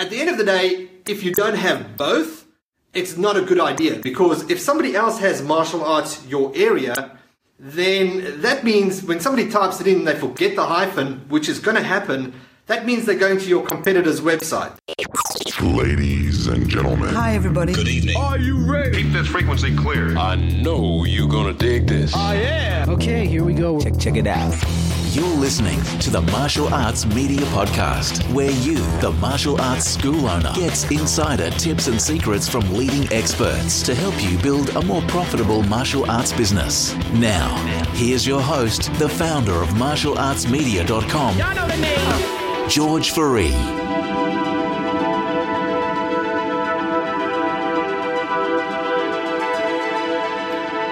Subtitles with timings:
[0.00, 2.46] At the end of the day, if you don't have both,
[2.94, 7.18] it's not a good idea because if somebody else has martial arts your area,
[7.58, 11.76] then that means when somebody types it in, they forget the hyphen, which is going
[11.76, 12.32] to happen.
[12.64, 14.74] That means they're going to your competitor's website.
[15.60, 17.10] Ladies and gentlemen.
[17.14, 17.74] Hi, everybody.
[17.74, 18.16] Good evening.
[18.16, 19.02] Are you ready?
[19.02, 20.16] Keep this frequency clear.
[20.16, 22.14] I know you're gonna dig this.
[22.14, 22.88] I am.
[22.88, 23.78] Okay, here we go.
[23.78, 24.54] Check, check it out.
[25.12, 30.52] You're listening to the Martial Arts Media Podcast, where you, the martial arts school owner,
[30.54, 35.64] gets insider tips and secrets from leading experts to help you build a more profitable
[35.64, 36.94] martial arts business.
[37.14, 37.56] Now,
[37.94, 42.68] here's your host, the founder of martialartsmedia.com, I know.
[42.68, 43.50] George Fourie.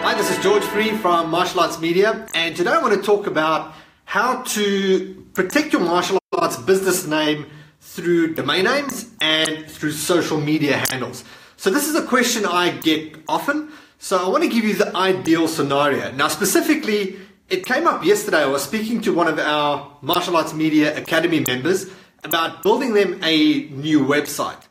[0.02, 3.28] Hi, this is George Fourie from Martial Arts Media, and today I want to talk
[3.28, 3.74] about
[4.08, 7.44] how to protect your martial arts business name
[7.78, 11.24] through domain names and through social media handles.
[11.58, 13.70] So, this is a question I get often.
[13.98, 16.10] So, I want to give you the ideal scenario.
[16.12, 17.18] Now, specifically,
[17.50, 18.38] it came up yesterday.
[18.38, 21.90] I was speaking to one of our Martial Arts Media Academy members
[22.24, 24.62] about building them a new website.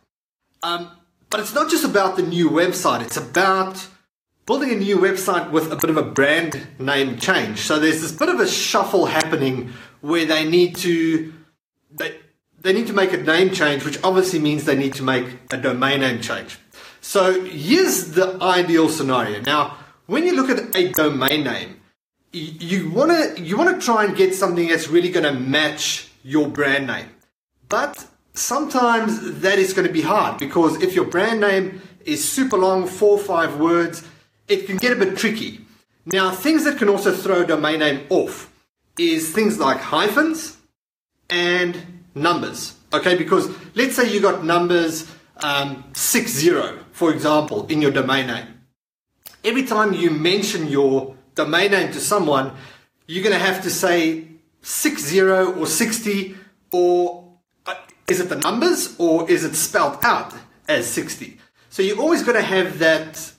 [0.64, 0.90] Um,
[1.30, 3.88] but it's not just about the new website, it's about
[4.48, 7.60] building a new website with a bit of a brand name change.
[7.60, 11.34] So there's this bit of a shuffle happening where they need to
[11.92, 12.18] they,
[12.62, 15.58] they need to make a name change, which obviously means they need to make a
[15.58, 16.58] domain name change.
[17.02, 19.42] So here's the ideal scenario.
[19.42, 21.82] Now, when you look at a domain name,
[22.32, 26.10] you want to you want to try and get something that's really going to match
[26.24, 27.10] your brand name.
[27.68, 32.58] But sometimes that is going to be hard because if your brand name is super
[32.58, 34.04] long, four or five words,
[34.48, 35.62] it can get a bit tricky.
[36.06, 38.54] Now, things that can also throw a domain name off
[38.98, 40.58] is things like hyphens
[41.30, 42.76] and numbers.
[42.94, 45.12] Okay, because let's say you got numbers
[45.44, 48.48] um, six zero, for example, in your domain name.
[49.44, 52.54] Every time you mention your domain name to someone,
[53.06, 54.28] you're going to have to say
[54.62, 56.38] six zero or sixty,
[56.72, 57.34] or
[57.66, 57.76] uh,
[58.08, 60.34] is it the numbers or is it spelled out
[60.68, 61.38] as sixty?
[61.70, 63.34] So you're always going to have that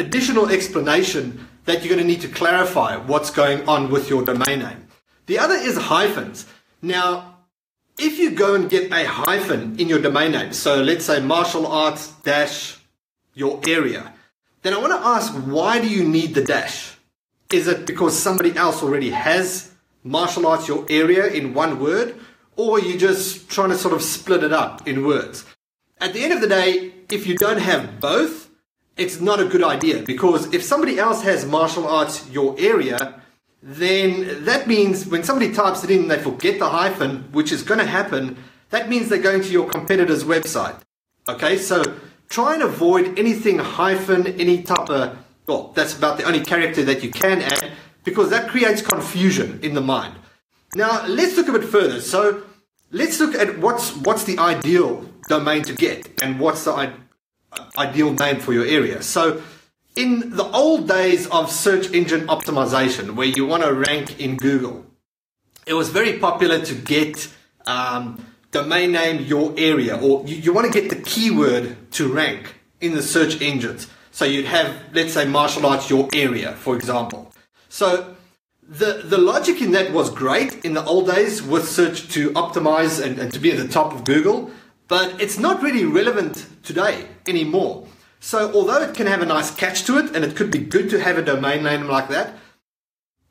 [0.00, 4.60] additional explanation that you're going to need to clarify what's going on with your domain
[4.60, 4.88] name.
[5.26, 6.46] The other is hyphens.
[6.82, 7.36] Now,
[7.98, 11.66] if you go and get a hyphen in your domain name, so let's say martial
[11.66, 12.78] arts dash
[13.34, 14.12] your area,
[14.62, 16.96] then I want to ask why do you need the dash?
[17.52, 19.72] Is it because somebody else already has
[20.02, 22.16] martial arts your area in one word,
[22.56, 25.44] or are you just trying to sort of split it up in words?
[25.98, 28.49] At the end of the day, if you don't have both,
[28.96, 33.20] it's not a good idea because if somebody else has martial arts your area,
[33.62, 37.62] then that means when somebody types it in, and they forget the hyphen, which is
[37.62, 38.36] going to happen.
[38.70, 40.80] That means they're going to your competitor's website.
[41.28, 41.82] Okay, so
[42.28, 47.02] try and avoid anything hyphen, any type of, well, that's about the only character that
[47.02, 47.72] you can add
[48.04, 50.14] because that creates confusion in the mind.
[50.74, 52.00] Now, let's look a bit further.
[52.00, 52.42] So,
[52.92, 56.72] let's look at what's what's the ideal domain to get and what's the
[57.76, 59.02] ideal name for your area.
[59.02, 59.42] So,
[59.96, 64.86] in the old days of search engine optimization, where you want to rank in Google,
[65.66, 67.28] it was very popular to get
[67.66, 72.54] um, domain name your area, or you, you want to get the keyword to rank
[72.80, 73.88] in the search engines.
[74.12, 77.32] So you'd have, let's say, martial arts your area, for example.
[77.68, 78.14] So
[78.70, 83.04] the the logic in that was great in the old days with search to optimize
[83.04, 84.50] and, and to be at the top of Google,
[84.88, 87.86] but it's not really relevant today anymore.
[88.20, 90.90] So although it can have a nice catch to it and it could be good
[90.90, 92.34] to have a domain name like that,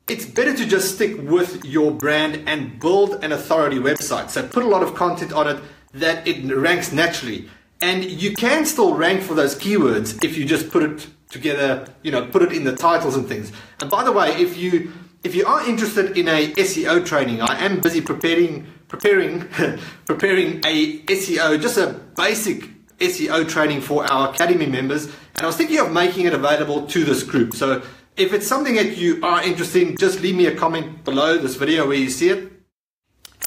[0.08, 4.30] it's better to just stick with your brand and build an authority website.
[4.30, 5.62] So put a lot of content on it
[5.94, 7.48] that it ranks naturally.
[7.80, 12.10] And you can still rank for those keywords if you just put it together, you
[12.10, 13.52] know, put it in the titles and things.
[13.80, 17.64] And by the way, if you if you are interested in a SEO training, I
[17.64, 19.48] am busy preparing preparing
[20.06, 22.68] preparing a SEO, just a basic
[23.00, 25.06] SEO training for our academy members.
[25.06, 27.54] And I was thinking of making it available to this group.
[27.54, 27.82] So
[28.16, 31.56] if it's something that you are interested in, just leave me a comment below this
[31.56, 32.52] video where you see it.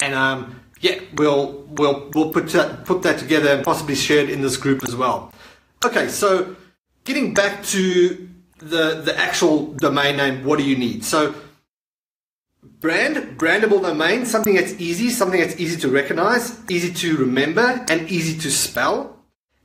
[0.02, 4.30] And um, yeah, we'll we'll we'll put that, put that together and possibly share it
[4.30, 5.32] in this group as well.
[5.86, 6.56] Okay, so
[7.04, 8.28] getting back to
[8.58, 11.06] the the actual domain name, what do you need?
[11.06, 11.36] So
[12.64, 18.10] brand, brandable domain, something that's easy, something that's easy to recognize, easy to remember, and
[18.10, 19.13] easy to spell.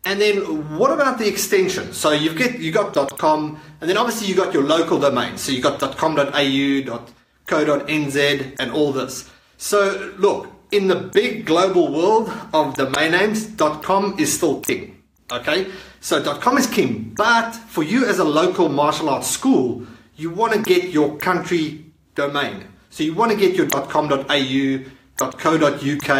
[0.09, 1.93] And then what about the extension?
[1.93, 5.37] So you've get you got .com, and then obviously you got your local domain.
[5.37, 7.05] So you got .com.au,
[7.47, 9.31] .co.nz, and all this.
[9.59, 13.51] So look, in the big global world of domain names,
[13.83, 15.03] .com is still king.
[15.31, 15.67] Okay,
[16.01, 20.55] so .com is king, but for you as a local martial arts school, you want
[20.55, 21.85] to get your country
[22.15, 22.65] domain.
[22.89, 24.85] So you want to get your .com.au,
[25.19, 26.11] .co.uk.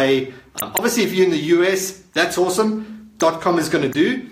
[0.61, 2.98] Um, obviously, if you're in the US, that's awesome.
[3.19, 4.29] .com is going to do.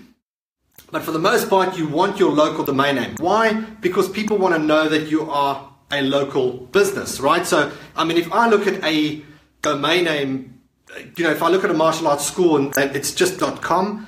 [0.92, 3.16] But for the most part, you want your local domain name.
[3.18, 3.54] Why?
[3.82, 7.46] Because people want to know that you are a local business, right?
[7.46, 9.22] So, I mean, if I look at a
[9.62, 10.62] domain name,
[11.18, 14.08] you know, if I look at a martial arts school and it's just dot .com,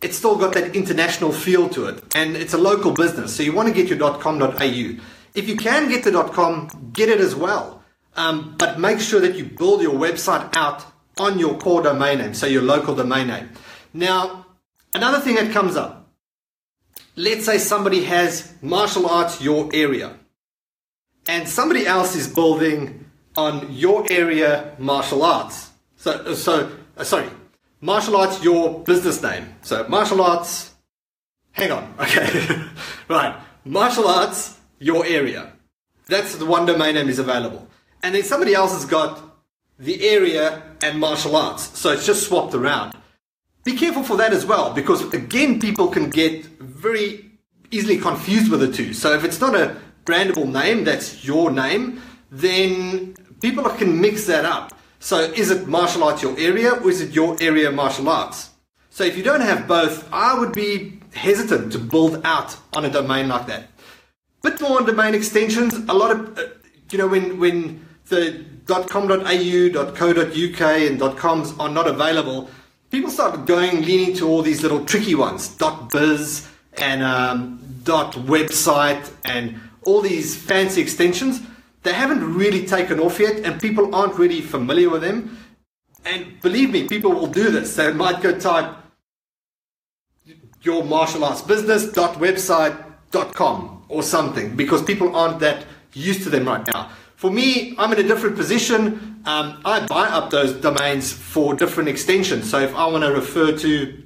[0.00, 3.34] it's still got that international feel to it, and it's a local business.
[3.34, 4.98] So you want to get your dot .com.au.
[5.34, 7.82] If you can get the dot .com, get it as well.
[8.16, 10.84] Um, but make sure that you build your website out
[11.18, 13.48] on your core domain name, so your local domain name.
[13.94, 14.46] Now,
[14.92, 16.10] another thing that comes up.
[17.14, 20.18] Let's say somebody has martial arts your area,
[21.28, 25.70] and somebody else is building on your area martial arts.
[25.96, 27.28] So, so uh, sorry,
[27.80, 29.54] martial arts your business name.
[29.62, 30.74] So martial arts.
[31.52, 32.66] Hang on, okay,
[33.08, 33.40] right.
[33.64, 35.52] Martial arts your area.
[36.06, 37.68] That's the one domain name is available.
[38.02, 39.22] And then somebody else has got
[39.78, 41.78] the area and martial arts.
[41.78, 42.94] So it's just swapped around.
[43.64, 47.30] Be careful for that as well, because again, people can get very
[47.70, 48.92] easily confused with the two.
[48.92, 52.00] So if it's not a brandable name that's your name,
[52.30, 54.78] then people can mix that up.
[55.00, 58.50] So is it martial arts your area or is it your area martial arts?
[58.90, 62.90] So if you don't have both, I would be hesitant to build out on a
[62.90, 63.70] domain like that
[64.44, 65.74] bit more on domain extensions.
[65.74, 66.42] A lot of, uh,
[66.90, 72.50] you know, when when the .com.au, .co.uk, and .coms are not available,
[72.94, 76.48] people start going leaning to all these little tricky ones, dot .biz
[76.78, 81.42] and um, .website and all these fancy extensions.
[81.82, 85.36] They haven't really taken off yet, and people aren't really familiar with them.
[86.04, 87.74] And believe me, people will do this.
[87.74, 88.70] They might go type
[90.62, 92.76] your martial arts business dot website
[93.10, 96.90] dot com or something because people aren't that used to them right now.
[97.24, 99.22] For me, I'm in a different position.
[99.24, 102.50] Um, I buy up those domains for different extensions.
[102.50, 104.02] So if I want to refer to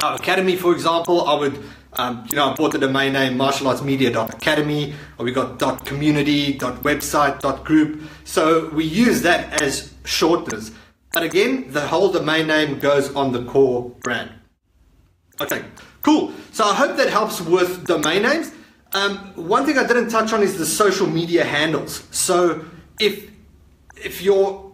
[0.00, 1.62] our academy, for example, I would,
[1.92, 8.00] um, you know, I bought the domain name martialartsmedia.academy, or we got .community, .website, .group.
[8.24, 10.72] So we use that as shorteners.
[11.12, 14.32] But again, the whole domain name goes on the core brand.
[15.38, 15.66] Okay,
[16.00, 16.32] cool.
[16.52, 18.52] So I hope that helps with domain names.
[18.92, 22.04] Um, one thing I didn't touch on is the social media handles.
[22.10, 22.64] So
[22.98, 23.30] if
[23.96, 24.68] if you're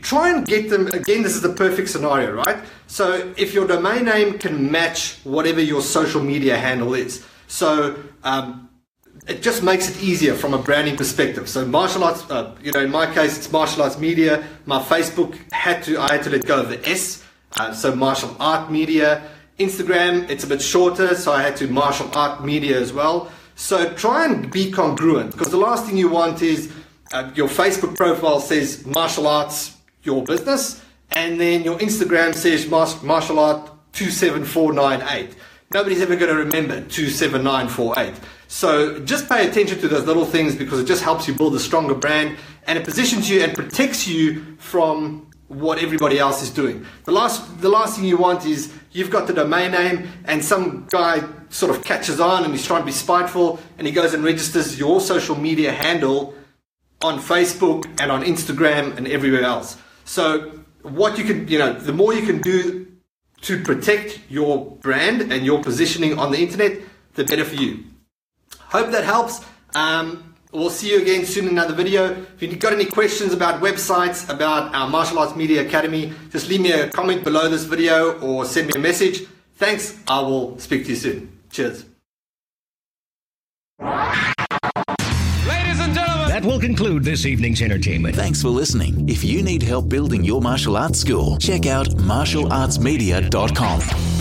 [0.00, 2.58] try and get them again this is the perfect scenario right?
[2.86, 7.24] So if your domain name can match whatever your social media handle is.
[7.48, 8.68] So um,
[9.26, 11.48] it just makes it easier from a branding perspective.
[11.48, 14.44] So martial arts uh, you know in my case it's martial arts media.
[14.66, 17.22] My facebook had to i had to let go of the s.
[17.58, 19.22] Uh, so martial art media
[19.58, 23.32] Instagram, it's a bit shorter, so I had to martial art media as well.
[23.54, 26.70] So try and be congruent because the last thing you want is
[27.12, 33.38] uh, your Facebook profile says martial arts, your business, and then your Instagram says martial
[33.38, 35.34] art 27498.
[35.72, 38.14] Nobody's ever going to remember 27948.
[38.48, 41.58] So just pay attention to those little things because it just helps you build a
[41.58, 42.36] stronger brand
[42.66, 46.84] and it positions you and protects you from what everybody else is doing.
[47.04, 50.86] The last, the last thing you want is you've got the domain name and some
[50.90, 54.24] guy sort of catches on and he's trying to be spiteful and he goes and
[54.24, 56.34] registers your social media handle
[57.02, 59.76] on Facebook and on Instagram and everywhere else.
[60.04, 62.86] So what you can, you know, the more you can do
[63.42, 66.80] to protect your brand and your positioning on the internet,
[67.14, 67.84] the better for you.
[68.58, 69.44] Hope that helps.
[69.74, 72.12] Um, We'll see you again soon in another video.
[72.40, 76.62] If you've got any questions about websites, about our Martial Arts Media Academy, just leave
[76.62, 79.26] me a comment below this video or send me a message.
[79.56, 79.98] Thanks.
[80.08, 81.40] I will speak to you soon.
[81.50, 81.84] Cheers.
[85.46, 86.28] Ladies and gentlemen.
[86.30, 88.16] That will conclude this evening's entertainment.
[88.16, 89.10] Thanks for listening.
[89.10, 94.15] If you need help building your martial arts school, check out martialartsmedia.com.